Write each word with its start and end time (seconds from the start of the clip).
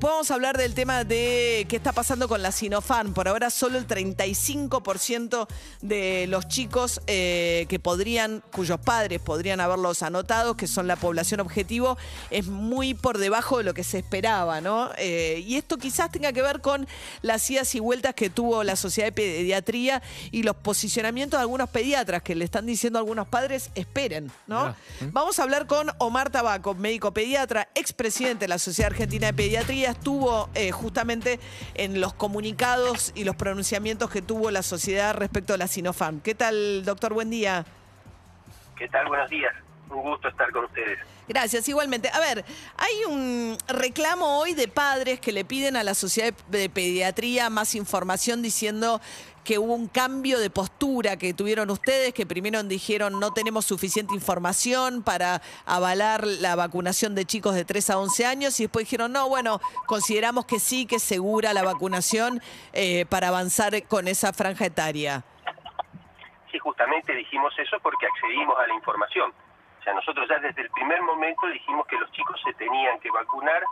Después 0.00 0.14
vamos 0.14 0.30
a 0.30 0.34
hablar 0.34 0.56
del 0.56 0.72
tema 0.72 1.04
de 1.04 1.66
qué 1.68 1.76
está 1.76 1.92
pasando 1.92 2.26
con 2.26 2.40
la 2.40 2.52
Sinopharm. 2.52 3.12
Por 3.12 3.28
ahora 3.28 3.50
solo 3.50 3.76
el 3.76 3.86
35% 3.86 5.46
de 5.82 6.26
los 6.26 6.48
chicos 6.48 7.02
eh, 7.06 7.66
que 7.68 7.78
podrían, 7.78 8.42
cuyos 8.50 8.80
padres 8.80 9.20
podrían 9.20 9.60
haberlos 9.60 10.02
anotado, 10.02 10.56
que 10.56 10.66
son 10.66 10.86
la 10.86 10.96
población 10.96 11.40
objetivo, 11.40 11.98
es 12.30 12.46
muy 12.46 12.94
por 12.94 13.18
debajo 13.18 13.58
de 13.58 13.64
lo 13.64 13.74
que 13.74 13.84
se 13.84 13.98
esperaba, 13.98 14.62
¿no? 14.62 14.88
Eh, 14.96 15.44
y 15.46 15.56
esto 15.56 15.76
quizás 15.76 16.10
tenga 16.10 16.32
que 16.32 16.40
ver 16.40 16.62
con 16.62 16.88
las 17.20 17.50
idas 17.50 17.74
y 17.74 17.80
vueltas 17.80 18.14
que 18.14 18.30
tuvo 18.30 18.64
la 18.64 18.76
Sociedad 18.76 19.08
de 19.08 19.12
Pediatría 19.12 20.00
y 20.30 20.44
los 20.44 20.56
posicionamientos 20.56 21.36
de 21.36 21.42
algunos 21.42 21.68
pediatras 21.68 22.22
que 22.22 22.34
le 22.34 22.46
están 22.46 22.64
diciendo 22.64 22.98
a 22.98 23.00
algunos 23.00 23.28
padres, 23.28 23.68
esperen, 23.74 24.32
¿no? 24.46 24.74
Vamos 25.12 25.38
a 25.38 25.42
hablar 25.42 25.66
con 25.66 25.90
Omar 25.98 26.30
Tabaco, 26.30 26.74
médico 26.74 27.12
pediatra, 27.12 27.68
expresidente 27.74 28.44
de 28.44 28.48
la 28.48 28.58
Sociedad 28.58 28.92
Argentina 28.92 29.26
de 29.26 29.34
Pediatría 29.34 29.89
estuvo 29.90 30.48
eh, 30.54 30.72
justamente 30.72 31.40
en 31.74 32.00
los 32.00 32.12
comunicados 32.14 33.12
y 33.14 33.24
los 33.24 33.36
pronunciamientos 33.36 34.10
que 34.10 34.22
tuvo 34.22 34.50
la 34.50 34.62
sociedad 34.62 35.14
respecto 35.14 35.54
a 35.54 35.56
la 35.56 35.66
Sinopharm. 35.66 36.20
¿Qué 36.20 36.34
tal, 36.34 36.84
doctor? 36.84 37.14
Buen 37.14 37.30
día. 37.30 37.64
¿Qué 38.76 38.88
tal? 38.88 39.06
Buenos 39.08 39.28
días. 39.28 39.52
Un 39.90 40.02
gusto 40.02 40.28
estar 40.28 40.50
con 40.52 40.64
ustedes. 40.64 40.98
Gracias, 41.30 41.68
igualmente. 41.68 42.08
A 42.08 42.18
ver, 42.18 42.44
hay 42.76 43.04
un 43.08 43.56
reclamo 43.68 44.40
hoy 44.40 44.54
de 44.54 44.66
padres 44.66 45.20
que 45.20 45.30
le 45.30 45.44
piden 45.44 45.76
a 45.76 45.84
la 45.84 45.94
Sociedad 45.94 46.34
de 46.48 46.68
Pediatría 46.68 47.50
más 47.50 47.76
información 47.76 48.42
diciendo 48.42 49.00
que 49.44 49.58
hubo 49.58 49.74
un 49.74 49.88
cambio 49.88 50.38
de 50.38 50.50
postura 50.50 51.16
que 51.16 51.34
tuvieron 51.34 51.70
ustedes, 51.70 52.12
que 52.12 52.26
primero 52.26 52.62
dijeron 52.62 53.18
no 53.20 53.32
tenemos 53.32 53.64
suficiente 53.64 54.14
información 54.14 55.02
para 55.02 55.40
avalar 55.66 56.26
la 56.26 56.56
vacunación 56.56 57.14
de 57.14 57.24
chicos 57.24 57.54
de 57.54 57.64
3 57.64 57.90
a 57.90 57.98
11 57.98 58.26
años 58.26 58.60
y 58.60 58.64
después 58.64 58.86
dijeron 58.86 59.12
no, 59.12 59.28
bueno, 59.28 59.60
consideramos 59.86 60.44
que 60.46 60.58
sí, 60.58 60.86
que 60.86 60.96
es 60.96 61.02
segura 61.02 61.52
la 61.52 61.62
vacunación 61.62 62.40
eh, 62.72 63.06
para 63.08 63.28
avanzar 63.28 63.72
con 63.88 64.08
esa 64.08 64.32
franja 64.32 64.66
etaria. 64.66 65.24
Sí, 66.50 66.58
justamente 66.58 67.14
dijimos 67.14 67.52
eso 67.58 67.78
porque 67.82 68.06
accedimos 68.06 68.58
a 68.58 68.66
la 68.66 68.74
información. 68.74 69.32
O 69.80 69.82
sea, 69.82 69.94
nosotros 69.94 70.28
ya 70.28 70.38
desde 70.38 70.62
el 70.62 70.70
primer 70.70 71.00
momento 71.02 71.46
dijimos 71.46 71.86
que 71.86 71.96
los 71.96 72.10
chicos 72.12 72.38
se 72.44 72.52
tenían 72.54 72.98
que 73.00 73.10
vacunar, 73.10 73.62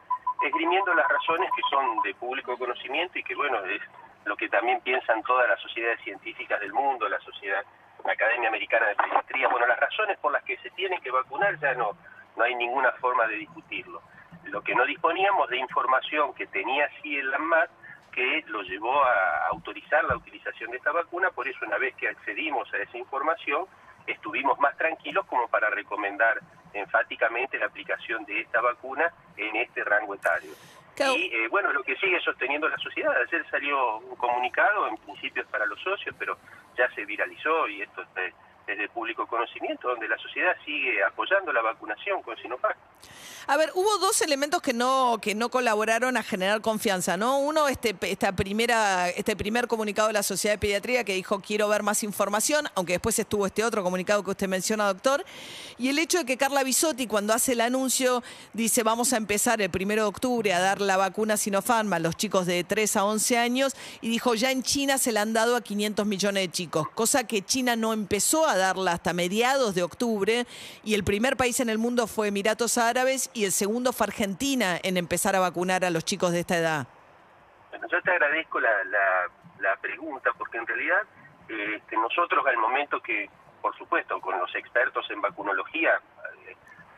esgrimiendo 0.42 0.94
las 0.94 1.06
razones 1.08 1.50
que 1.54 1.62
son 1.68 2.00
de 2.02 2.14
público 2.14 2.56
conocimiento 2.56 3.18
y 3.18 3.24
que, 3.24 3.34
bueno, 3.34 3.58
es 3.64 3.82
lo 4.28 4.36
que 4.36 4.48
también 4.48 4.80
piensan 4.82 5.22
todas 5.22 5.48
las 5.48 5.60
sociedades 5.60 6.00
científicas 6.02 6.60
del 6.60 6.72
mundo, 6.72 7.08
la 7.08 7.18
sociedad, 7.20 7.64
la 8.04 8.12
Academia 8.12 8.48
Americana 8.48 8.86
de 8.88 8.94
Pediatría. 8.94 9.48
Bueno, 9.48 9.66
las 9.66 9.80
razones 9.80 10.18
por 10.18 10.32
las 10.32 10.44
que 10.44 10.58
se 10.58 10.70
tienen 10.70 11.00
que 11.00 11.10
vacunar 11.10 11.58
ya 11.58 11.74
no, 11.74 11.96
no 12.36 12.44
hay 12.44 12.54
ninguna 12.54 12.92
forma 12.92 13.26
de 13.26 13.36
discutirlo. 13.36 14.02
Lo 14.44 14.62
que 14.62 14.74
no 14.74 14.84
disponíamos 14.84 15.48
de 15.48 15.58
información 15.58 16.34
que 16.34 16.46
tenía 16.46 16.88
sí 17.02 17.16
el 17.16 17.32
ANMAT, 17.34 17.70
que 18.12 18.44
lo 18.48 18.62
llevó 18.62 19.02
a 19.02 19.48
autorizar 19.48 20.04
la 20.04 20.16
utilización 20.16 20.70
de 20.70 20.76
esta 20.76 20.92
vacuna, 20.92 21.30
por 21.30 21.48
eso 21.48 21.58
una 21.66 21.78
vez 21.78 21.94
que 21.96 22.08
accedimos 22.08 22.72
a 22.74 22.78
esa 22.78 22.98
información, 22.98 23.66
estuvimos 24.06 24.58
más 24.58 24.76
tranquilos 24.76 25.26
como 25.26 25.48
para 25.48 25.70
recomendar 25.70 26.38
enfáticamente 26.72 27.58
la 27.58 27.66
aplicación 27.66 28.24
de 28.24 28.40
esta 28.40 28.60
vacuna 28.60 29.12
en 29.36 29.56
este 29.56 29.84
rango 29.84 30.14
etario. 30.14 30.52
Y 30.98 31.30
eh, 31.32 31.48
bueno, 31.48 31.72
lo 31.72 31.82
que 31.82 31.96
sigue 31.96 32.20
sosteniendo 32.20 32.68
la 32.68 32.78
sociedad, 32.78 33.14
ayer 33.16 33.44
salió 33.50 33.98
un 33.98 34.16
comunicado, 34.16 34.88
en 34.88 34.96
principio 34.96 35.42
es 35.42 35.48
para 35.48 35.66
los 35.66 35.80
socios, 35.80 36.14
pero 36.18 36.36
ya 36.76 36.90
se 36.94 37.04
viralizó 37.04 37.68
y 37.68 37.82
esto 37.82 38.02
es 38.68 38.78
de, 38.78 38.88
público 38.88 39.26
conocimiento, 39.26 39.88
donde 39.88 40.08
la 40.08 40.18
sociedad 40.18 40.56
sigue 40.64 41.02
apoyando 41.04 41.52
la 41.52 41.62
vacunación 41.62 42.22
con 42.22 42.36
Sinopharm. 42.36 42.78
A 43.50 43.56
ver, 43.56 43.70
hubo 43.74 43.96
dos 43.96 44.20
elementos 44.20 44.60
que 44.60 44.74
no, 44.74 45.18
que 45.22 45.34
no 45.34 45.48
colaboraron 45.48 46.18
a 46.18 46.22
generar 46.22 46.60
confianza, 46.60 47.16
¿no? 47.16 47.38
Uno, 47.38 47.66
este, 47.66 47.96
esta 48.02 48.32
primera, 48.32 49.08
este 49.08 49.36
primer 49.36 49.68
comunicado 49.68 50.08
de 50.08 50.12
la 50.12 50.22
Sociedad 50.22 50.54
de 50.54 50.58
Pediatría 50.58 51.02
que 51.02 51.14
dijo 51.14 51.40
quiero 51.40 51.66
ver 51.66 51.82
más 51.82 52.02
información, 52.02 52.68
aunque 52.74 52.92
después 52.92 53.18
estuvo 53.18 53.46
este 53.46 53.64
otro 53.64 53.82
comunicado 53.82 54.22
que 54.22 54.32
usted 54.32 54.48
menciona, 54.48 54.86
doctor. 54.86 55.24
Y 55.78 55.88
el 55.88 55.98
hecho 55.98 56.18
de 56.18 56.24
que 56.26 56.36
Carla 56.36 56.62
Bisotti, 56.62 57.06
cuando 57.06 57.32
hace 57.32 57.52
el 57.52 57.62
anuncio, 57.62 58.22
dice 58.52 58.82
vamos 58.82 59.14
a 59.14 59.16
empezar 59.16 59.62
el 59.62 59.70
primero 59.70 60.02
de 60.02 60.08
octubre 60.08 60.52
a 60.52 60.60
dar 60.60 60.82
la 60.82 60.98
vacuna 60.98 61.38
Sinopharm 61.38 61.90
a 61.94 61.98
los 62.00 62.16
chicos 62.18 62.44
de 62.44 62.64
3 62.64 62.96
a 62.96 63.04
11 63.06 63.38
años, 63.38 63.74
y 64.02 64.10
dijo 64.10 64.34
ya 64.34 64.50
en 64.50 64.62
China 64.62 64.98
se 64.98 65.10
la 65.10 65.22
han 65.22 65.32
dado 65.32 65.56
a 65.56 65.62
500 65.62 66.04
millones 66.04 66.42
de 66.42 66.50
chicos, 66.50 66.86
cosa 66.90 67.24
que 67.24 67.40
China 67.40 67.76
no 67.76 67.94
empezó 67.94 68.46
a 68.46 68.56
darla 68.58 68.92
hasta 68.92 69.14
mediados 69.14 69.74
de 69.74 69.82
octubre, 69.82 70.44
y 70.84 70.94
el 70.94 71.04
primer 71.04 71.36
país 71.36 71.60
en 71.60 71.70
el 71.70 71.78
mundo 71.78 72.06
fue 72.06 72.28
Emiratos 72.28 72.76
Árabes 72.76 73.30
y 73.32 73.44
el 73.44 73.52
segundo 73.52 73.92
fue 73.92 74.08
Argentina 74.08 74.78
en 74.82 74.96
empezar 74.96 75.34
a 75.34 75.40
vacunar 75.40 75.84
a 75.84 75.90
los 75.90 76.04
chicos 76.04 76.32
de 76.32 76.40
esta 76.40 76.56
edad? 76.56 76.86
Bueno, 77.70 77.86
yo 77.90 78.02
te 78.02 78.10
agradezco 78.10 78.60
la, 78.60 78.70
la, 79.60 79.76
pregunta 79.80 80.30
porque 80.36 80.58
en 80.58 80.66
realidad 80.66 81.02
este, 81.48 81.96
nosotros 81.96 82.44
al 82.46 82.56
momento 82.58 83.00
que, 83.00 83.30
por 83.62 83.76
supuesto, 83.76 84.20
con 84.20 84.38
los 84.38 84.54
expertos 84.54 85.08
en 85.10 85.20
vacunología, 85.20 86.00
eh, 86.46 86.56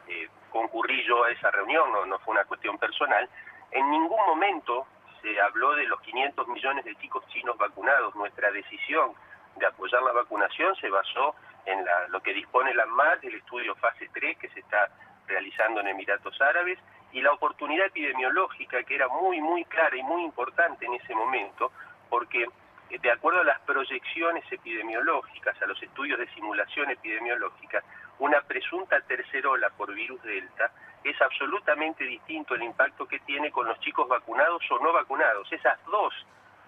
eh, 0.08 0.28
concurrí 0.50 1.06
yo 1.06 1.24
a 1.24 1.30
esa 1.30 1.50
reunión, 1.50 1.92
no, 1.92 2.06
no 2.06 2.18
fue 2.20 2.32
una 2.32 2.44
cuestión 2.44 2.78
personal, 2.78 3.28
en 3.70 3.90
ningún 3.90 4.20
momento 4.26 4.86
se 5.22 5.40
habló 5.40 5.74
de 5.74 5.86
los 5.86 6.00
500 6.00 6.48
millones 6.48 6.84
de 6.84 6.94
chicos 6.96 7.24
chinos 7.28 7.56
vacunados. 7.58 8.14
Nuestra 8.14 8.50
decisión 8.50 9.12
de 9.56 9.66
apoyar 9.66 10.02
la 10.02 10.12
vacunación 10.12 10.74
se 10.76 10.88
basó 10.88 11.34
en 11.66 11.84
la, 11.84 12.08
lo 12.08 12.20
que 12.20 12.34
dispone 12.34 12.74
la 12.74 12.86
MAD, 12.86 13.24
el 13.24 13.36
estudio 13.36 13.74
fase 13.76 14.08
3 14.12 14.38
que 14.38 14.48
se 14.48 14.60
está 14.60 14.88
realizando 15.26 15.80
en 15.80 15.88
Emiratos 15.88 16.40
Árabes 16.40 16.78
y 17.12 17.20
la 17.22 17.32
oportunidad 17.32 17.86
epidemiológica 17.86 18.82
que 18.84 18.94
era 18.94 19.08
muy, 19.08 19.40
muy 19.40 19.64
clara 19.64 19.96
y 19.96 20.02
muy 20.02 20.24
importante 20.24 20.86
en 20.86 20.94
ese 20.94 21.14
momento, 21.14 21.72
porque 22.08 22.46
eh, 22.90 22.98
de 22.98 23.10
acuerdo 23.10 23.40
a 23.40 23.44
las 23.44 23.60
proyecciones 23.60 24.44
epidemiológicas, 24.50 25.60
a 25.62 25.66
los 25.66 25.80
estudios 25.82 26.18
de 26.18 26.28
simulación 26.34 26.90
epidemiológica, 26.90 27.82
una 28.18 28.40
presunta 28.42 29.00
tercera 29.02 29.48
ola 29.48 29.70
por 29.70 29.94
virus 29.94 30.22
Delta 30.22 30.70
es 31.02 31.20
absolutamente 31.22 32.04
distinto 32.04 32.54
el 32.54 32.62
impacto 32.62 33.06
que 33.06 33.20
tiene 33.20 33.50
con 33.50 33.66
los 33.66 33.80
chicos 33.80 34.06
vacunados 34.06 34.62
o 34.70 34.78
no 34.80 34.92
vacunados. 34.92 35.50
Esas 35.50 35.82
dos, 35.86 36.12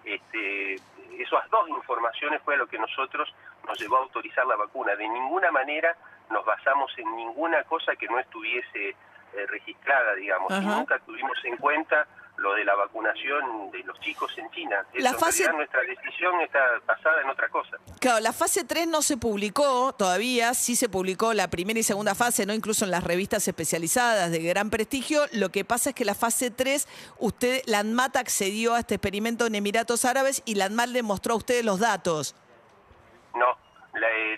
este, 0.03 0.75
esas 1.19 1.49
dos 1.51 1.69
informaciones 1.69 2.41
fue 2.41 2.57
lo 2.57 2.65
que 2.67 2.79
nosotros 2.79 3.31
nos 3.67 3.79
llevó 3.79 3.97
a 3.97 4.01
autorizar 4.01 4.45
la 4.45 4.55
vacuna. 4.55 4.95
De 4.95 5.07
ninguna 5.07 5.51
manera 5.51 5.95
nos 6.29 6.45
basamos 6.45 6.91
en 6.97 7.15
ninguna 7.15 7.63
cosa 7.63 7.95
que 7.95 8.07
no 8.07 8.19
estuviese 8.19 8.89
eh, 8.89 9.45
registrada, 9.47 10.15
digamos, 10.15 10.51
y 10.51 10.65
nunca 10.65 10.99
tuvimos 10.99 11.37
en 11.43 11.57
cuenta 11.57 12.07
lo 12.37 12.53
de 12.55 12.65
la 12.65 12.75
vacunación 12.75 13.71
de 13.71 13.83
los 13.83 13.99
chicos 13.99 14.31
en 14.37 14.49
China. 14.51 14.85
la 14.95 15.13
fase... 15.13 15.51
nuestra 15.53 15.81
decisión 15.81 16.39
está 16.41 16.59
basada 16.85 17.21
en 17.21 17.29
otra 17.29 17.47
cosa. 17.49 17.77
Claro, 17.99 18.19
la 18.19 18.33
fase 18.33 18.63
3 18.63 18.87
no 18.87 19.01
se 19.01 19.17
publicó 19.17 19.93
todavía, 19.93 20.53
sí 20.53 20.75
se 20.75 20.89
publicó 20.89 21.33
la 21.33 21.49
primera 21.49 21.79
y 21.79 21.83
segunda 21.83 22.15
fase, 22.15 22.45
no 22.45 22.53
incluso 22.53 22.85
en 22.85 22.91
las 22.91 23.03
revistas 23.03 23.47
especializadas 23.47 24.31
de 24.31 24.39
gran 24.39 24.69
prestigio. 24.69 25.21
Lo 25.31 25.49
que 25.49 25.63
pasa 25.63 25.89
es 25.89 25.95
que 25.95 26.05
la 26.05 26.15
fase 26.15 26.49
3, 26.51 26.87
usted, 27.19 27.61
la 27.65 27.79
ANMAT 27.79 28.17
accedió 28.17 28.73
a 28.73 28.79
este 28.79 28.95
experimento 28.95 29.45
en 29.45 29.55
Emiratos 29.55 30.03
Árabes 30.03 30.41
y 30.45 30.55
la 30.55 30.65
ANMAT 30.65 30.89
le 30.89 31.03
mostró 31.03 31.35
a 31.35 31.37
ustedes 31.37 31.63
los 31.63 31.79
datos. 31.79 32.35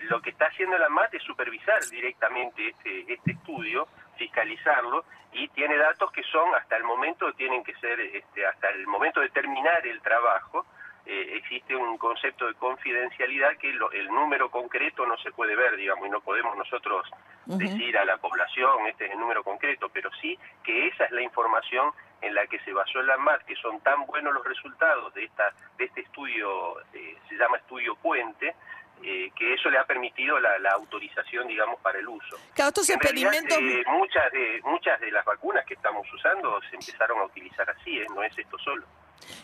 Lo 0.08 0.20
que 0.20 0.30
está 0.30 0.46
haciendo 0.46 0.78
la 0.78 0.88
MAT 0.88 1.14
es 1.14 1.22
supervisar 1.22 1.80
directamente 1.90 2.68
este, 2.68 3.12
este 3.12 3.32
estudio, 3.32 3.88
fiscalizarlo 4.16 5.04
y 5.32 5.48
tiene 5.48 5.76
datos 5.76 6.10
que 6.12 6.22
son 6.24 6.54
hasta 6.54 6.76
el 6.76 6.84
momento 6.84 7.32
tienen 7.34 7.62
que 7.62 7.74
ser 7.74 8.00
este, 8.00 8.46
hasta 8.46 8.68
el 8.70 8.86
momento 8.86 9.20
de 9.20 9.28
terminar 9.28 9.86
el 9.86 10.00
trabajo 10.00 10.64
eh, 11.04 11.36
existe 11.36 11.76
un 11.76 11.98
concepto 11.98 12.46
de 12.46 12.54
confidencialidad 12.54 13.56
que 13.58 13.70
el 13.70 14.08
número 14.08 14.50
concreto 14.50 15.06
no 15.06 15.16
se 15.18 15.30
puede 15.32 15.54
ver 15.54 15.76
digamos 15.76 16.06
y 16.06 16.10
no 16.10 16.20
podemos 16.20 16.56
nosotros 16.56 17.08
decir 17.44 17.96
a 17.98 18.04
la 18.04 18.16
población 18.16 18.86
este 18.88 19.06
es 19.06 19.12
el 19.12 19.20
número 19.20 19.44
concreto 19.44 19.88
pero 19.90 20.10
sí 20.20 20.38
que 20.64 20.88
esa 20.88 21.04
es 21.04 21.12
la 21.12 21.22
información 21.22 21.92
en 22.22 22.34
la 22.34 22.46
que 22.46 22.58
se 22.60 22.72
basó 22.72 23.02
la 23.02 23.18
MAT 23.18 23.42
que 23.42 23.56
son 23.56 23.80
tan 23.80 24.06
buenos 24.06 24.32
los 24.34 24.44
resultados 24.44 25.12
de 25.14 25.24
esta 25.24 25.52
de 25.76 25.84
este 25.84 26.00
estudio 26.00 26.80
eh, 26.94 27.16
se 27.28 27.36
llama 27.36 27.58
estudio 27.58 27.94
puente 27.96 28.54
eh, 29.02 29.30
que 29.36 29.54
eso 29.54 29.70
le 29.70 29.78
ha 29.78 29.84
permitido 29.84 30.38
la, 30.38 30.70
autorización, 30.72 31.46
digamos, 31.46 31.78
para 31.80 31.98
el 31.98 32.08
uso. 32.08 32.36
Claro, 32.54 32.68
estos 32.68 32.90
experimentos... 32.90 33.58
Eh, 33.58 33.82
muchas, 33.86 34.32
de, 34.32 34.60
muchas 34.64 35.00
de 35.00 35.10
las 35.10 35.24
vacunas 35.24 35.64
que 35.64 35.74
estamos 35.74 36.06
usando 36.12 36.60
se 36.70 36.76
empezaron 36.76 37.20
a 37.20 37.24
utilizar 37.24 37.68
así, 37.70 37.98
¿eh? 37.98 38.06
no 38.14 38.22
es 38.22 38.36
esto 38.38 38.58
solo. 38.58 38.84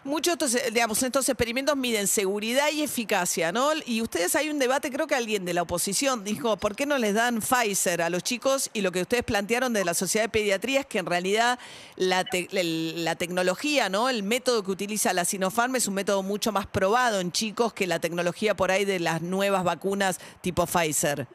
Muchos, 0.04 0.36
digamos, 0.72 1.02
estos 1.02 1.28
experimentos 1.28 1.76
miden 1.76 2.06
seguridad 2.06 2.70
y 2.72 2.82
eficacia, 2.82 3.52
¿no? 3.52 3.70
Y 3.86 4.02
ustedes 4.02 4.34
hay 4.34 4.50
un 4.50 4.58
debate, 4.58 4.90
creo 4.90 5.06
que 5.06 5.14
alguien 5.14 5.44
de 5.44 5.54
la 5.54 5.62
oposición 5.62 6.24
dijo, 6.24 6.56
¿por 6.56 6.74
qué 6.74 6.86
no 6.86 6.98
les 6.98 7.14
dan 7.14 7.40
Pfizer 7.40 8.02
a 8.02 8.10
los 8.10 8.22
chicos? 8.22 8.70
Y 8.72 8.80
lo 8.80 8.90
que 8.90 9.02
ustedes 9.02 9.22
plantearon 9.22 9.72
de 9.72 9.84
la 9.84 9.94
Sociedad 9.94 10.24
de 10.24 10.28
Pediatría 10.28 10.80
es 10.80 10.86
que 10.86 10.98
en 10.98 11.06
realidad 11.06 11.58
la, 11.96 12.24
la 12.50 13.14
tecnología, 13.14 13.88
¿no? 13.88 14.08
El 14.08 14.22
método 14.22 14.64
que 14.64 14.72
utiliza 14.72 15.12
la 15.12 15.24
Sinopharm 15.24 15.76
es 15.76 15.86
un 15.86 15.94
método 15.94 16.22
mucho 16.22 16.52
más 16.52 16.66
probado 16.66 17.20
en 17.20 17.30
chicos 17.30 17.72
que 17.72 17.86
la 17.86 18.00
tecnología 18.00 18.56
por 18.56 18.70
ahí 18.70 18.84
de 18.84 18.98
las 18.98 19.22
nuevas 19.22 19.62
vacunas 19.62 20.18
tipo 20.40 20.66
Pfizer. 20.66 21.28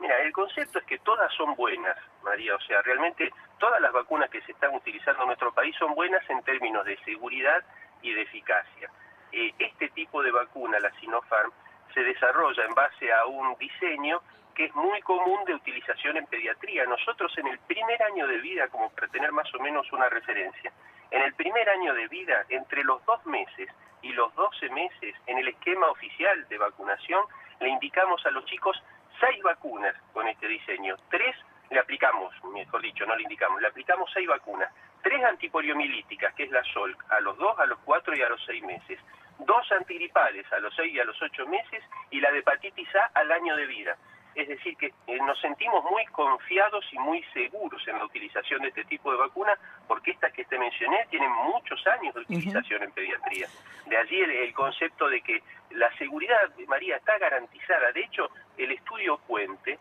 Mira, 0.00 0.16
el 0.22 0.32
concepto 0.32 0.78
es 0.78 0.84
que 0.86 0.98
todas 1.00 1.32
son 1.34 1.54
buenas, 1.54 1.96
María. 2.22 2.54
O 2.54 2.60
sea, 2.60 2.80
realmente 2.82 3.30
todas 3.58 3.80
las 3.82 3.92
vacunas 3.92 4.30
que 4.30 4.40
se 4.42 4.52
están 4.52 4.74
utilizando 4.74 5.22
en 5.22 5.28
nuestro 5.28 5.52
país 5.52 5.76
son 5.76 5.94
buenas 5.94 6.28
en 6.30 6.42
términos 6.42 6.84
de 6.86 6.96
seguridad 7.04 7.62
y 8.00 8.12
de 8.14 8.22
eficacia. 8.22 8.90
Eh, 9.30 9.52
este 9.58 9.90
tipo 9.90 10.22
de 10.22 10.30
vacuna, 10.30 10.80
la 10.80 10.90
Sinopharm, 10.98 11.52
se 11.92 12.02
desarrolla 12.02 12.64
en 12.64 12.74
base 12.74 13.12
a 13.12 13.26
un 13.26 13.56
diseño 13.58 14.22
que 14.54 14.64
es 14.64 14.74
muy 14.74 15.00
común 15.02 15.44
de 15.44 15.54
utilización 15.54 16.16
en 16.16 16.26
pediatría. 16.26 16.86
Nosotros 16.86 17.36
en 17.36 17.48
el 17.48 17.58
primer 17.60 18.02
año 18.02 18.26
de 18.26 18.38
vida, 18.38 18.68
como 18.68 18.90
para 18.90 19.08
tener 19.08 19.32
más 19.32 19.52
o 19.54 19.58
menos 19.60 19.90
una 19.92 20.08
referencia, 20.08 20.72
en 21.10 21.22
el 21.22 21.34
primer 21.34 21.68
año 21.68 21.92
de 21.94 22.08
vida, 22.08 22.44
entre 22.48 22.84
los 22.84 23.04
dos 23.04 23.24
meses 23.26 23.68
y 24.00 24.12
los 24.12 24.34
12 24.34 24.70
meses, 24.70 25.14
en 25.26 25.38
el 25.38 25.48
esquema 25.48 25.88
oficial 25.88 26.48
de 26.48 26.56
vacunación, 26.56 27.22
le 27.60 27.68
indicamos 27.68 28.24
a 28.24 28.30
los 28.30 28.44
chicos 28.46 28.82
seis 29.20 29.42
vacunas 29.42 29.94
con 30.12 30.26
este 30.26 30.48
diseño. 30.48 30.96
Tres 31.10 31.36
le 31.70 31.78
aplicamos, 31.78 32.34
mejor 32.52 32.82
dicho, 32.82 33.06
no 33.06 33.14
le 33.14 33.22
indicamos, 33.22 33.60
le 33.60 33.68
aplicamos 33.68 34.10
seis 34.12 34.26
vacunas. 34.26 34.72
Tres 35.02 35.22
antipoliomielíticas, 35.24 36.34
que 36.34 36.44
es 36.44 36.50
la 36.50 36.62
SOL, 36.64 36.96
a 37.08 37.20
los 37.20 37.36
dos, 37.38 37.58
a 37.58 37.66
los 37.66 37.78
cuatro 37.84 38.14
y 38.14 38.22
a 38.22 38.28
los 38.28 38.44
seis 38.44 38.62
meses. 38.62 38.98
Dos 39.38 39.70
antigripales 39.72 40.50
a 40.52 40.58
los 40.58 40.74
seis 40.74 40.92
y 40.92 41.00
a 41.00 41.04
los 41.04 41.20
ocho 41.22 41.46
meses 41.46 41.82
y 42.10 42.20
la 42.20 42.30
de 42.30 42.40
hepatitis 42.40 42.94
A 42.96 43.10
al 43.14 43.30
año 43.32 43.56
de 43.56 43.66
vida. 43.66 43.96
Es 44.34 44.46
decir, 44.48 44.76
que 44.76 44.92
eh, 45.06 45.18
nos 45.26 45.40
sentimos 45.40 45.84
muy 45.90 46.04
confiados 46.06 46.84
y 46.92 46.98
muy 46.98 47.22
seguros 47.32 47.82
en 47.88 47.98
la 47.98 48.04
utilización 48.04 48.62
de 48.62 48.68
este 48.68 48.84
tipo 48.84 49.10
de 49.10 49.18
vacunas, 49.18 49.58
porque 49.88 50.12
estas 50.12 50.32
que 50.32 50.44
te 50.44 50.58
mencioné 50.58 51.06
tienen 51.10 51.30
muchos 51.30 51.84
años 51.88 52.14
de 52.14 52.20
utilización 52.20 52.82
en 52.82 52.92
pediatría. 52.92 53.48
De 53.86 53.96
allí 53.96 54.20
el, 54.20 54.30
el, 54.30 54.52
concepto 54.52 55.08
de 55.08 55.20
que 55.20 55.42
la 55.70 55.90
seguridad, 55.96 56.36
María, 56.68 56.96
está 56.96 57.18
garantizada. 57.18 57.90
De 57.92 58.02
hecho, 58.02 58.30
el 58.64 58.72
estudio 58.72 59.18
Puente 59.26 59.78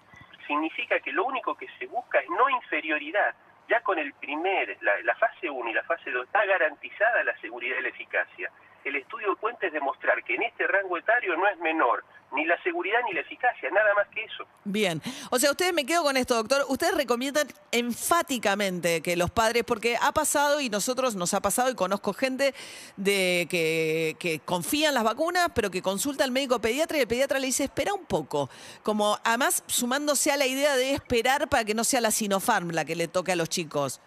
significa 0.47 0.99
que 0.99 1.11
lo 1.11 1.25
único 1.25 1.55
que 1.55 1.67
se 1.77 1.85
busca 1.87 2.19
es 2.19 2.29
no 2.29 2.49
inferioridad. 2.49 3.35
Ya 3.67 3.81
con 3.81 3.99
el 3.99 4.13
primer, 4.13 4.77
la, 4.81 4.99
la 5.03 5.15
fase 5.15 5.49
1 5.49 5.69
y 5.69 5.73
la 5.73 5.83
fase 5.83 6.09
2 6.09 6.25
está 6.25 6.43
garantizada 6.45 7.23
la 7.23 7.37
seguridad 7.37 7.77
y 7.77 7.83
la 7.83 7.89
eficacia. 7.89 8.51
El 8.83 8.95
estudio 8.95 9.35
Puente 9.35 9.67
es 9.67 9.73
demostrar 9.73 10.23
que 10.23 10.35
en 10.35 10.43
este 10.43 10.67
rango 10.67 10.97
etario 10.97 11.35
no 11.35 11.47
es 11.47 11.57
menor 11.59 12.03
ni 12.33 12.45
la 12.45 12.61
seguridad 12.63 12.99
ni 13.07 13.13
la 13.13 13.21
eficacia, 13.21 13.69
nada 13.71 13.93
más 13.95 14.07
que 14.09 14.23
eso. 14.23 14.45
Bien, 14.63 15.01
o 15.31 15.39
sea, 15.39 15.51
ustedes 15.51 15.73
me 15.73 15.85
quedo 15.85 16.03
con 16.03 16.17
esto, 16.17 16.35
doctor. 16.35 16.65
Ustedes 16.67 16.93
recomiendan 16.93 17.47
enfáticamente 17.71 19.01
que 19.01 19.15
los 19.15 19.31
padres, 19.31 19.63
porque 19.63 19.97
ha 19.99 20.11
pasado 20.11 20.61
y 20.61 20.69
nosotros 20.69 21.15
nos 21.15 21.33
ha 21.33 21.41
pasado 21.41 21.69
y 21.71 21.75
conozco 21.75 22.13
gente 22.13 22.53
de 22.97 23.47
que, 23.49 24.15
que 24.19 24.39
confía 24.39 24.89
en 24.89 24.95
las 24.95 25.03
vacunas, 25.03 25.47
pero 25.55 25.71
que 25.71 25.81
consulta 25.81 26.23
al 26.23 26.31
médico 26.31 26.59
pediatra 26.59 26.97
y 26.97 27.01
el 27.01 27.07
pediatra 27.07 27.39
le 27.39 27.47
dice, 27.47 27.65
espera 27.65 27.93
un 27.93 28.05
poco. 28.05 28.49
Como 28.83 29.17
además 29.23 29.63
sumándose 29.67 30.31
a 30.31 30.37
la 30.37 30.45
idea 30.45 30.75
de 30.75 30.93
esperar 30.93 31.49
para 31.49 31.65
que 31.65 31.73
no 31.73 31.83
sea 31.83 32.01
la 32.01 32.11
Sinopharm 32.11 32.71
la 32.71 32.85
que 32.85 32.95
le 32.95 33.07
toque 33.07 33.31
a 33.31 33.35
los 33.35 33.49
chicos. 33.49 34.01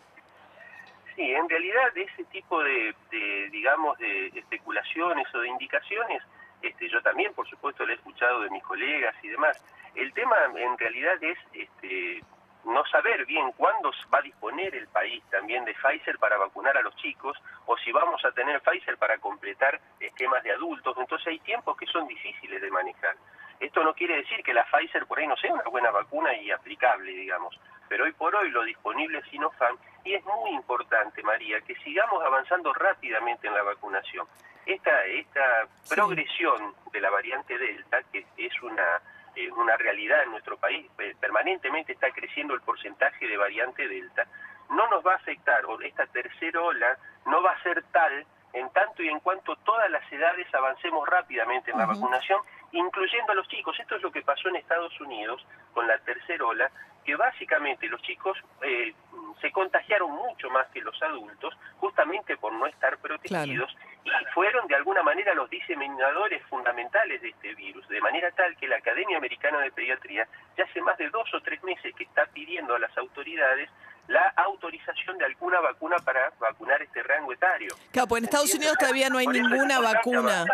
Sí, 1.14 1.30
en 1.30 1.48
realidad 1.48 1.96
ese 1.96 2.24
tipo 2.24 2.62
de, 2.62 2.94
de 3.10 3.50
digamos, 3.50 3.98
de 3.98 4.28
especulaciones 4.28 5.26
o 5.34 5.40
de 5.40 5.48
indicaciones 5.48 6.22
este, 6.62 6.88
yo 6.88 7.02
también, 7.02 7.34
por 7.34 7.48
supuesto, 7.48 7.84
lo 7.84 7.92
he 7.92 7.96
escuchado 7.96 8.40
de 8.40 8.50
mis 8.50 8.62
colegas 8.62 9.14
y 9.22 9.28
demás. 9.28 9.60
El 9.94 10.12
tema 10.14 10.36
en 10.54 10.78
realidad 10.78 11.22
es 11.22 11.38
este, 11.52 12.22
no 12.64 12.84
saber 12.86 13.26
bien 13.26 13.50
cuándo 13.52 13.90
va 14.14 14.18
a 14.18 14.22
disponer 14.22 14.74
el 14.74 14.86
país 14.88 15.22
también 15.30 15.64
de 15.64 15.74
Pfizer 15.74 16.18
para 16.18 16.38
vacunar 16.38 16.76
a 16.76 16.82
los 16.82 16.94
chicos 16.96 17.36
o 17.66 17.76
si 17.78 17.90
vamos 17.90 18.24
a 18.24 18.30
tener 18.30 18.60
Pfizer 18.60 18.96
para 18.96 19.18
completar 19.18 19.80
esquemas 19.98 20.42
de 20.44 20.52
adultos. 20.52 20.96
Entonces 20.96 21.26
hay 21.26 21.40
tiempos 21.40 21.76
que 21.76 21.86
son 21.86 22.06
difíciles 22.06 22.62
de 22.62 22.70
manejar. 22.70 23.16
Esto 23.58 23.82
no 23.82 23.92
quiere 23.94 24.16
decir 24.16 24.42
que 24.42 24.54
la 24.54 24.64
Pfizer 24.64 25.06
por 25.06 25.18
ahí 25.18 25.26
no 25.26 25.36
sea 25.36 25.52
una 25.52 25.64
buena 25.64 25.90
vacuna 25.90 26.34
y 26.34 26.50
aplicable, 26.50 27.10
digamos, 27.12 27.58
pero 27.92 28.04
hoy 28.04 28.12
por 28.12 28.34
hoy 28.34 28.50
lo 28.50 28.64
disponible 28.64 29.18
es 29.18 29.26
Sinopharm 29.26 29.76
y 30.02 30.14
es 30.14 30.24
muy 30.24 30.52
importante, 30.52 31.22
María, 31.22 31.60
que 31.60 31.74
sigamos 31.84 32.24
avanzando 32.24 32.72
rápidamente 32.72 33.46
en 33.46 33.52
la 33.52 33.62
vacunación. 33.62 34.26
Esta, 34.64 35.04
esta 35.04 35.68
progresión 35.90 36.74
de 36.90 37.00
la 37.02 37.10
variante 37.10 37.58
Delta, 37.58 38.02
que 38.10 38.24
es 38.38 38.62
una, 38.62 38.98
eh, 39.36 39.50
una 39.52 39.76
realidad 39.76 40.22
en 40.22 40.30
nuestro 40.30 40.56
país, 40.56 40.90
permanentemente 41.20 41.92
está 41.92 42.10
creciendo 42.12 42.54
el 42.54 42.62
porcentaje 42.62 43.28
de 43.28 43.36
variante 43.36 43.86
Delta, 43.86 44.26
no 44.70 44.88
nos 44.88 45.06
va 45.06 45.12
a 45.12 45.16
afectar, 45.16 45.62
o 45.66 45.78
esta 45.82 46.06
tercera 46.06 46.62
ola 46.62 46.96
no 47.26 47.42
va 47.42 47.50
a 47.50 47.62
ser 47.62 47.82
tal 47.92 48.24
en 48.54 48.70
tanto 48.70 49.02
y 49.02 49.08
en 49.08 49.20
cuanto 49.20 49.54
todas 49.56 49.90
las 49.90 50.10
edades 50.10 50.46
avancemos 50.54 51.06
rápidamente 51.10 51.70
en 51.70 51.78
la 51.78 51.84
vacunación, 51.84 52.40
incluyendo 52.72 53.32
a 53.32 53.34
los 53.34 53.48
chicos. 53.48 53.78
Esto 53.78 53.96
es 53.96 54.02
lo 54.02 54.12
que 54.12 54.22
pasó 54.22 54.48
en 54.48 54.56
Estados 54.56 54.98
Unidos 55.00 55.44
con 55.74 55.86
la 55.86 55.98
tercera 55.98 56.44
ola, 56.44 56.70
que 57.04 57.16
básicamente 57.16 57.88
los 57.88 58.00
chicos 58.02 58.36
eh, 58.62 58.94
se 59.40 59.50
contagiaron 59.50 60.10
mucho 60.10 60.48
más 60.50 60.68
que 60.68 60.80
los 60.80 61.00
adultos, 61.02 61.54
justamente 61.78 62.36
por 62.36 62.52
no 62.52 62.66
estar 62.66 62.96
protegidos, 62.98 63.76
y 64.04 64.10
fueron 64.34 64.66
de 64.68 64.76
alguna 64.76 65.02
manera 65.02 65.34
los 65.34 65.50
diseminadores 65.50 66.42
fundamentales 66.46 67.20
de 67.22 67.30
este 67.30 67.54
virus, 67.54 67.86
de 67.88 68.00
manera 68.00 68.30
tal 68.32 68.56
que 68.56 68.68
la 68.68 68.76
Academia 68.76 69.18
Americana 69.18 69.58
de 69.60 69.72
Pediatría 69.72 70.26
ya 70.56 70.64
hace 70.64 70.80
más 70.80 70.96
de 70.98 71.10
dos 71.10 71.32
o 71.34 71.40
tres 71.40 71.62
meses 71.64 71.94
que 71.94 72.04
está 72.04 72.26
pidiendo 72.26 72.74
a 72.74 72.78
las 72.78 72.96
autoridades 72.96 73.68
la 74.08 74.32
autorización 74.36 75.16
de 75.18 75.24
alguna 75.24 75.60
vacuna 75.60 75.96
para 76.04 76.32
vacunar 76.40 76.82
este 76.82 77.02
rango 77.02 77.32
etario. 77.32 77.74
Claro, 77.92 78.08
pues 78.08 78.20
en 78.20 78.24
Estados 78.24 78.54
Unidos 78.54 78.76
todavía 78.78 79.08
no 79.08 79.18
hay 79.18 79.26
ninguna 79.26 79.80
vacuna 79.80 80.44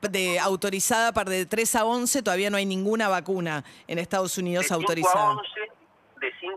de 0.00 0.38
autorizada 0.38 1.12
para 1.12 1.30
de 1.30 1.46
3 1.46 1.74
a 1.76 1.84
11, 1.84 2.22
todavía 2.22 2.50
no 2.50 2.56
hay 2.56 2.66
ninguna 2.66 3.08
vacuna 3.08 3.64
en 3.86 3.98
Estados 3.98 4.38
Unidos 4.38 4.68
de 4.68 4.74
autorizada. 4.74 5.30
11, 5.30 5.60
de 5.60 5.69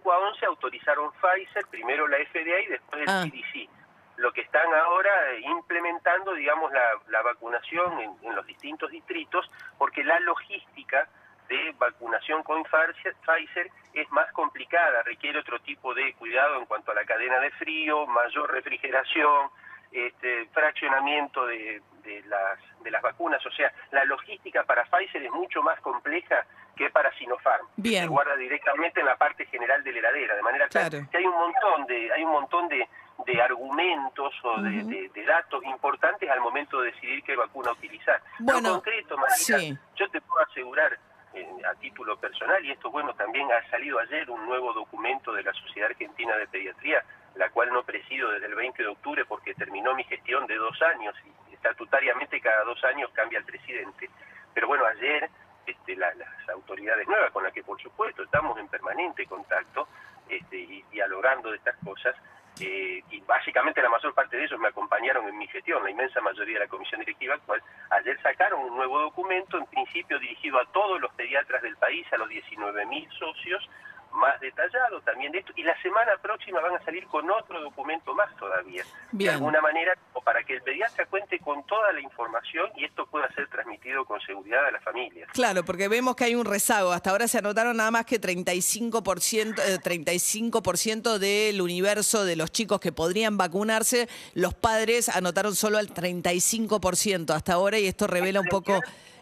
5 0.03 0.11
a 0.11 0.19
11 0.19 0.45
autorizaron 0.45 1.11
Pfizer, 1.13 1.65
primero 1.71 2.07
la 2.07 2.17
FDA 2.17 2.59
y 2.61 2.67
después 2.67 3.01
el 3.01 3.09
Ah. 3.09 3.23
CDC. 3.25 3.69
Lo 4.17 4.31
que 4.31 4.41
están 4.41 4.71
ahora 4.73 5.31
eh, 5.31 5.39
implementando, 5.41 6.33
digamos, 6.33 6.71
la, 6.71 6.83
la 7.07 7.21
vacunación 7.23 7.99
en, 7.99 8.13
en 8.21 8.35
los 8.35 8.45
distintos 8.45 8.91
distritos, 8.91 9.49
porque 9.77 10.03
la 10.03 10.19
logística 10.19 11.07
de 11.49 11.73
vacunación 11.77 12.43
con 12.43 12.63
Pfizer 12.63 13.15
Pfizer 13.25 13.69
es 13.93 14.09
más 14.11 14.31
complicada, 14.33 15.01
requiere 15.03 15.39
otro 15.39 15.59
tipo 15.59 15.93
de 15.93 16.13
cuidado 16.13 16.57
en 16.57 16.65
cuanto 16.65 16.91
a 16.91 16.95
la 16.95 17.05
cadena 17.05 17.39
de 17.39 17.51
frío, 17.51 18.05
mayor 18.07 18.51
refrigeración, 18.51 19.49
este, 19.91 20.45
fraccionamiento 20.53 21.45
de, 21.47 21.81
de 22.03 22.21
las, 22.23 22.59
de 22.83 22.91
las 22.91 23.01
vacunas, 23.01 23.43
o 23.45 23.51
sea, 23.51 23.71
la 23.91 24.03
logística 24.05 24.63
para 24.63 24.83
Pfizer 24.85 25.23
es 25.23 25.31
mucho 25.31 25.61
más 25.61 25.79
compleja 25.81 26.45
que 26.75 26.89
para 26.89 27.11
Sinopharm. 27.17 27.65
que 27.75 27.81
Bien. 27.81 28.03
Se 28.03 28.07
guarda 28.09 28.35
directamente 28.35 28.99
en 28.99 29.05
la 29.05 29.15
parte 29.15 29.45
general 29.45 29.83
de 29.83 29.91
la 29.93 29.99
heladera, 29.99 30.35
de 30.35 30.41
manera 30.41 30.67
Claro. 30.67 30.99
que 31.11 31.17
hay 31.17 31.25
un 31.25 31.33
montón 31.35 31.85
de, 31.87 32.11
hay 32.13 32.23
un 32.23 32.31
montón 32.31 32.67
de, 32.67 32.87
de 33.25 33.41
argumentos 33.41 34.33
o 34.43 34.61
de, 34.61 34.83
de- 34.83 35.09
de 35.09 35.25
datos 35.25 35.63
importantes 35.65 36.29
al 36.29 36.41
momento 36.41 36.81
de 36.81 36.91
decidir 36.91 37.23
qué 37.23 37.35
vacuna 37.35 37.71
utilizar. 37.71 38.21
Bueno, 38.39 38.67
en 38.69 38.73
concreto, 38.75 39.17
Marita, 39.17 39.59
sí. 39.59 39.77
yo 39.95 40.09
te 40.09 40.19
puedo 40.21 40.43
asegurar 40.45 40.97
eh, 41.35 41.47
a 41.69 41.73
título 41.75 42.17
personal, 42.17 42.63
y 42.65 42.71
esto 42.71 42.91
bueno, 42.91 43.13
también 43.15 43.51
ha 43.51 43.67
salido 43.69 43.99
ayer 43.99 44.29
un 44.29 44.45
nuevo 44.45 44.73
documento 44.73 45.33
de 45.33 45.43
la 45.43 45.53
Sociedad 45.53 45.89
Argentina 45.89 46.35
de 46.37 46.47
Pediatría, 46.47 47.03
la 47.35 47.49
cual 47.49 47.71
no 47.73 47.81
presido 47.83 48.29
desde 48.31 48.45
el 48.47 48.53
20 48.55 48.83
de 48.83 48.89
octubre 48.89 49.25
porque 49.25 49.55
terminó 49.55 49.95
mi 49.95 50.03
gestión 50.03 50.45
de 50.45 50.55
dos 50.55 50.79
años 50.83 51.15
y 51.25 51.42
estatutariamente 51.67 52.41
cada 52.41 52.63
dos 52.65 52.83
años 52.83 53.09
cambia 53.13 53.39
el 53.39 53.45
presidente. 53.45 54.09
Pero 54.53 54.67
bueno, 54.67 54.85
ayer 54.85 55.29
este, 55.65 55.95
la- 55.95 56.13
las 56.15 56.49
autoridades 56.49 57.07
nuevas, 57.07 57.31
con 57.31 57.43
las 57.43 57.53
que 57.53 57.63
por 57.63 57.81
supuesto 57.81 58.23
estamos 58.23 58.57
en 58.59 58.67
permanente 58.67 59.25
contacto 59.25 59.87
este, 60.27 60.57
y 60.57 60.83
dialogando 60.91 61.49
de 61.51 61.57
estas 61.57 61.75
cosas, 61.83 62.15
eh, 62.59 63.01
y 63.09 63.19
básicamente 63.21 63.81
la 63.81 63.89
mayor 63.89 64.13
parte 64.13 64.37
de 64.37 64.43
ellos 64.43 64.59
me 64.59 64.67
acompañaron 64.67 65.27
en 65.27 65.37
mi 65.37 65.47
gestión, 65.47 65.83
la 65.83 65.89
inmensa 65.89 66.21
mayoría 66.21 66.55
de 66.59 66.65
la 66.65 66.69
comisión 66.69 66.99
directiva 66.99 67.35
actual, 67.35 67.63
ayer 67.91 68.21
sacaron 68.21 68.59
un 68.61 68.75
nuevo 68.75 68.99
documento, 68.99 69.57
en 69.57 69.65
principio 69.67 70.19
dirigido 70.19 70.59
a 70.59 70.65
todos 70.71 70.99
los 71.01 71.11
pediatras 71.13 71.61
del 71.61 71.75
país, 71.77 72.05
a 72.13 72.17
los 72.17 72.29
19.000 72.29 73.09
socios, 73.17 73.67
más 74.11 74.39
detallado 74.39 75.01
también 75.01 75.31
de 75.31 75.39
esto, 75.39 75.51
y 75.55 75.63
la 75.63 75.75
semana 75.81 76.11
próxima 76.21 76.59
van 76.61 76.75
a 76.75 76.83
salir 76.83 77.07
con 77.07 77.29
otro 77.31 77.59
documento 77.61 78.13
más 78.13 78.33
todavía, 78.37 78.83
Bien. 79.11 79.29
de 79.31 79.35
alguna 79.35 79.59
manera, 79.61 79.93
para 80.23 80.43
que 80.43 80.55
el 80.55 80.61
pediatra 80.61 81.05
cuente 81.05 81.39
con 81.39 81.65
toda 81.65 81.91
la 81.93 82.01
información 82.01 82.69
y 82.77 82.85
esto 82.85 83.05
pueda 83.07 83.31
ser 83.33 83.47
transmitido 83.49 84.05
con 84.05 84.19
seguridad 84.21 84.65
a 84.65 84.71
la 84.71 84.79
familia. 84.81 85.27
Claro, 85.33 85.63
porque 85.65 85.87
vemos 85.87 86.15
que 86.15 86.25
hay 86.25 86.35
un 86.35 86.45
rezago. 86.45 86.91
Hasta 86.91 87.11
ahora 87.11 87.27
se 87.27 87.37
anotaron 87.37 87.77
nada 87.77 87.91
más 87.91 88.05
que 88.05 88.19
35%, 88.19 89.59
eh, 89.59 89.79
35% 89.79 91.17
del 91.19 91.61
universo 91.61 92.25
de 92.25 92.35
los 92.35 92.51
chicos 92.51 92.79
que 92.79 92.91
podrían 92.91 93.37
vacunarse. 93.37 94.07
Los 94.33 94.53
padres 94.53 95.09
anotaron 95.09 95.55
solo 95.55 95.77
al 95.77 95.93
35% 95.93 97.33
hasta 97.33 97.53
ahora 97.53 97.79
y 97.79 97.87
esto 97.87 98.07
revela 98.07 98.39
un 98.39 98.47
poco 98.47 98.79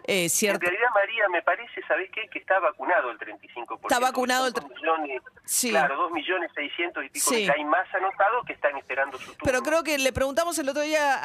eh, 0.07 0.23
En 0.23 0.29
cierta... 0.29 0.59
realidad, 0.65 0.89
María, 0.93 1.23
me 1.29 1.41
parece, 1.41 1.81
¿sabés 1.87 2.09
qué? 2.11 2.27
Que 2.29 2.39
está 2.39 2.59
vacunado 2.59 3.11
el 3.11 3.17
35%. 3.19 3.79
Está 3.83 3.99
vacunado 3.99 4.47
el 4.47 4.53
Son 4.53 4.63
tre- 4.63 4.67
dos 4.69 4.77
millones, 4.99 5.21
Sí. 5.43 5.69
Claro, 5.71 5.97
2 5.97 6.11
millones 6.11 6.49
600 6.55 7.03
y 7.05 7.09
pico 7.09 7.29
Sí. 7.29 7.45
que 7.45 7.51
hay 7.51 7.63
más 7.65 7.85
anotados 7.93 8.45
que 8.45 8.53
están 8.53 8.77
esperando 8.77 9.17
su 9.17 9.25
turno. 9.33 9.39
Pero 9.43 9.61
creo 9.63 9.83
que 9.83 9.97
le 9.97 10.13
preguntamos 10.13 10.57
el 10.59 10.69
otro 10.69 10.81
día 10.81 11.19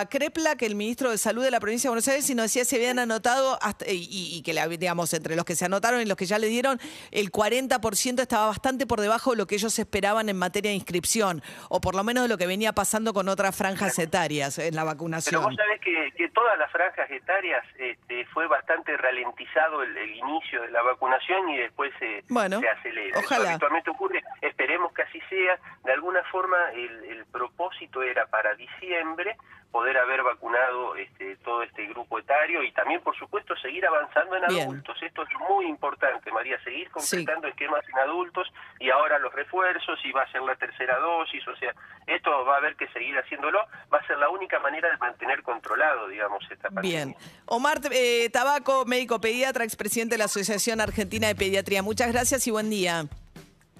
a 0.00 0.06
Crepla, 0.08 0.56
que 0.56 0.64
el 0.66 0.74
ministro 0.74 1.10
de 1.10 1.18
Salud 1.18 1.42
de 1.44 1.50
la 1.50 1.60
provincia 1.60 1.88
de 1.88 1.90
Buenos 1.90 2.08
Aires, 2.08 2.24
si 2.24 2.34
nos 2.34 2.44
decía 2.46 2.64
si 2.64 2.76
habían 2.76 2.98
anotado, 2.98 3.58
hasta- 3.60 3.84
y, 3.90 4.08
y 4.10 4.42
que, 4.42 4.52
digamos, 4.78 5.12
entre 5.12 5.36
los 5.36 5.44
que 5.44 5.54
se 5.54 5.66
anotaron 5.66 6.00
y 6.00 6.06
los 6.06 6.16
que 6.16 6.24
ya 6.24 6.38
le 6.38 6.46
dieron, 6.46 6.80
el 7.10 7.30
40% 7.30 8.22
estaba 8.22 8.46
bastante 8.46 8.86
por 8.86 9.00
debajo 9.00 9.32
de 9.32 9.36
lo 9.36 9.46
que 9.46 9.56
ellos 9.56 9.78
esperaban 9.78 10.28
en 10.28 10.38
materia 10.38 10.70
de 10.70 10.76
inscripción, 10.76 11.42
o 11.68 11.80
por 11.80 11.94
lo 11.94 12.04
menos 12.04 12.22
de 12.22 12.28
lo 12.28 12.38
que 12.38 12.46
venía 12.46 12.72
pasando 12.72 13.12
con 13.12 13.28
otras 13.28 13.54
franjas 13.56 13.98
etarias 13.98 14.58
en 14.58 14.74
la 14.74 14.82
Pero 14.82 14.86
vacunación. 14.94 15.42
vos 15.44 15.54
sabés 15.56 15.80
que, 15.80 16.12
que 16.16 16.28
todas 16.30 16.58
las 16.58 16.70
franjas 16.72 17.10
etarias 17.10 17.64
este, 18.08 18.24
fue 18.26 18.46
bastante 18.46 18.96
ralentizado 18.96 19.82
el, 19.82 19.96
el 19.96 20.16
inicio 20.16 20.62
de 20.62 20.70
la 20.70 20.82
vacunación 20.82 21.48
y 21.50 21.58
después 21.58 21.92
se, 21.98 22.24
Bueno, 22.28 22.60
se 22.60 22.68
acelera. 22.68 23.18
Eso 23.18 23.26
ojalá. 23.26 23.50
habitualmente 23.50 23.90
ocurre, 23.90 24.22
esperemos 24.40 24.92
que 24.92 25.02
así 25.02 25.20
sea. 25.28 25.58
De 25.84 25.92
alguna 25.92 26.22
forma 26.24 26.56
el, 26.72 27.04
el 27.04 27.26
propósito 27.26 28.02
era 28.02 28.26
para 28.26 28.54
diciembre 28.54 29.36
poder 29.70 29.98
haber 29.98 30.22
vacunado 30.22 30.96
este, 30.96 31.36
todo 31.44 31.62
este 31.62 31.86
grupo 31.86 32.18
etario 32.18 32.62
y 32.62 32.72
también, 32.72 33.00
por 33.02 33.16
supuesto, 33.16 33.54
seguir 33.56 33.86
avanzando 33.86 34.36
en 34.36 34.46
Bien. 34.48 34.62
adultos. 34.62 34.96
Esto 35.02 35.22
es 35.22 35.28
muy 35.48 35.66
importante, 35.66 36.30
María, 36.32 36.58
seguir 36.64 36.90
completando 36.90 37.48
esquemas 37.48 37.86
en 37.88 37.98
adultos 37.98 38.48
y 38.80 38.90
ahora 38.90 39.18
los 39.18 39.32
refuerzos 39.34 39.98
y 40.04 40.12
va 40.12 40.22
a 40.22 40.32
ser 40.32 40.42
la 40.42 40.56
tercera 40.56 40.98
dosis, 40.98 41.46
o 41.46 41.56
sea, 41.56 41.74
esto 42.06 42.44
va 42.44 42.54
a 42.54 42.58
haber 42.58 42.76
que 42.76 42.88
seguir 42.88 43.16
haciéndolo, 43.18 43.58
va 43.92 43.98
a 43.98 44.06
ser 44.06 44.18
la 44.18 44.30
única 44.30 44.58
manera 44.58 44.90
de 44.90 44.96
mantener 44.96 45.42
controlado, 45.42 46.08
digamos, 46.08 46.42
esta 46.50 46.70
pandemia. 46.70 47.04
Bien. 47.04 47.16
Omar 47.46 47.80
eh, 47.90 48.30
Tabaco, 48.30 48.84
médico 48.86 49.20
pediatra, 49.20 49.64
expresidente 49.64 50.14
de 50.14 50.18
la 50.18 50.24
Asociación 50.24 50.80
Argentina 50.80 51.28
de 51.28 51.34
Pediatría. 51.34 51.82
Muchas 51.82 52.12
gracias 52.12 52.46
y 52.46 52.50
buen 52.50 52.70
día. 52.70 53.04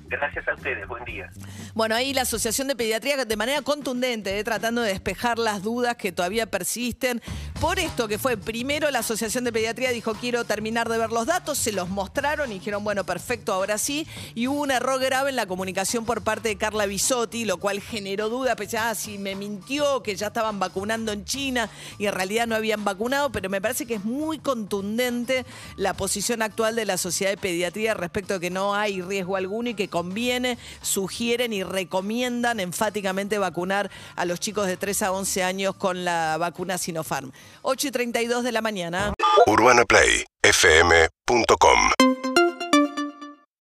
Gracias 0.08 0.48
a 0.48 0.54
ustedes, 0.54 0.88
buen 0.88 1.04
día. 1.04 1.30
Bueno, 1.74 1.94
ahí 1.94 2.14
la 2.14 2.22
Asociación 2.22 2.66
de 2.66 2.74
Pediatría 2.74 3.26
de 3.26 3.36
manera 3.36 3.60
contundente, 3.60 4.38
eh, 4.38 4.42
tratando 4.42 4.80
de 4.80 4.88
despejar 4.88 5.38
las 5.38 5.62
dudas 5.62 5.96
que 5.96 6.12
todavía 6.12 6.46
persisten. 6.46 7.20
Por 7.60 7.78
esto 7.78 8.08
que 8.08 8.18
fue, 8.18 8.38
primero 8.38 8.90
la 8.90 9.00
Asociación 9.00 9.44
de 9.44 9.52
Pediatría 9.52 9.90
dijo 9.90 10.14
quiero 10.14 10.44
terminar 10.44 10.88
de 10.88 10.96
ver 10.96 11.10
los 11.10 11.26
datos, 11.26 11.58
se 11.58 11.72
los 11.72 11.90
mostraron 11.90 12.50
y 12.50 12.54
dijeron, 12.54 12.84
bueno, 12.84 13.04
perfecto, 13.04 13.52
ahora 13.52 13.76
sí. 13.76 14.06
Y 14.34 14.46
hubo 14.46 14.62
un 14.62 14.70
error 14.70 14.98
grave 14.98 15.28
en 15.28 15.36
la 15.36 15.44
comunicación 15.44 16.06
por 16.06 16.22
parte 16.22 16.48
de 16.48 16.56
Carla 16.56 16.86
Bisotti, 16.86 17.44
lo 17.44 17.58
cual 17.58 17.82
generó 17.82 18.30
duda, 18.30 18.56
pensé, 18.56 18.78
ah, 18.78 18.94
si 18.94 19.18
me 19.18 19.34
mintió, 19.34 20.02
que 20.02 20.16
ya 20.16 20.28
estaban 20.28 20.58
vacunando 20.58 21.12
en 21.12 21.26
China 21.26 21.68
y 21.98 22.06
en 22.06 22.14
realidad 22.14 22.46
no 22.46 22.54
habían 22.54 22.82
vacunado, 22.82 23.30
pero 23.30 23.50
me 23.50 23.60
parece 23.60 23.84
que 23.84 23.96
es 23.96 24.04
muy 24.04 24.38
contundente 24.38 25.44
la 25.76 25.92
posición 25.92 26.40
actual 26.40 26.76
de 26.76 26.86
la 26.86 26.96
Sociedad 26.96 27.30
de 27.30 27.36
Pediatría 27.36 27.92
respecto 27.92 28.34
a 28.34 28.40
que 28.40 28.48
no 28.48 28.74
hay 28.74 29.02
riesgo 29.02 29.36
alguno 29.36 29.68
y 29.68 29.74
que 29.74 29.88
conviene, 29.98 30.58
sugieren 30.80 31.52
y 31.52 31.64
recomiendan 31.64 32.60
enfáticamente 32.60 33.38
vacunar 33.38 33.90
a 34.14 34.24
los 34.24 34.38
chicos 34.38 34.68
de 34.68 34.76
3 34.76 35.02
a 35.02 35.10
11 35.12 35.42
años 35.42 35.74
con 35.74 36.04
la 36.04 36.36
vacuna 36.38 36.78
Sinopharm. 36.78 37.32
8 37.62 37.88
y 37.88 37.90
32 37.90 38.44
de 38.44 38.52
la 38.52 38.62
mañana. 38.62 39.12
UrbanaPlayFM.com 39.46 42.27